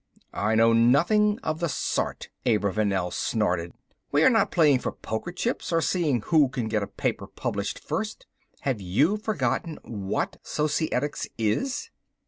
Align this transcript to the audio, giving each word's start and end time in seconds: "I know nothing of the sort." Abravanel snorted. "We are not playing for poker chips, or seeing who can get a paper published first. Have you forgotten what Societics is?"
"I 0.33 0.55
know 0.55 0.73
nothing 0.73 1.37
of 1.43 1.59
the 1.59 1.69
sort." 1.69 2.29
Abravanel 2.47 3.11
snorted. 3.11 3.73
"We 4.11 4.23
are 4.23 4.31
not 4.31 4.49
playing 4.49 4.79
for 4.79 4.91
poker 4.93 5.31
chips, 5.31 5.71
or 5.71 5.79
seeing 5.79 6.21
who 6.21 6.49
can 6.49 6.67
get 6.67 6.81
a 6.81 6.87
paper 6.87 7.27
published 7.27 7.77
first. 7.77 8.25
Have 8.61 8.81
you 8.81 9.15
forgotten 9.17 9.77
what 9.83 10.37
Societics 10.41 11.27
is?" 11.37 11.91